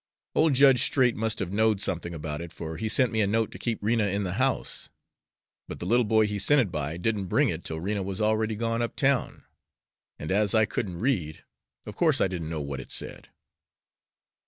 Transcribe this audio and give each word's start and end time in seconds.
Old 0.33 0.55
Judge 0.55 0.81
Straight 0.81 1.15
must 1.15 1.37
have 1.37 1.51
knowed 1.53 1.79
something 1.79 2.15
about 2.15 2.41
it, 2.41 2.51
for 2.51 2.77
he 2.77 2.89
sent 2.89 3.11
me 3.11 3.21
a 3.21 3.27
note 3.27 3.51
to 3.51 3.59
keep 3.59 3.77
Rena 3.83 4.07
in 4.07 4.23
the 4.23 4.33
house, 4.41 4.89
but 5.67 5.77
the 5.79 5.85
little 5.85 6.05
boy 6.05 6.25
he 6.25 6.39
sent 6.39 6.59
it 6.59 6.71
by 6.71 6.97
didn't 6.97 7.27
bring 7.27 7.49
it 7.49 7.63
till 7.63 7.79
Rena 7.79 8.01
was 8.01 8.19
already 8.19 8.55
gone 8.55 8.81
up 8.81 8.95
town, 8.95 9.43
and, 10.17 10.31
as 10.31 10.55
I 10.55 10.65
couldn't 10.65 10.97
read, 10.99 11.43
of 11.85 11.95
course 11.95 12.19
I 12.19 12.27
didn't 12.27 12.49
know 12.49 12.61
what 12.61 12.79
it 12.79 12.91
said. 12.91 13.29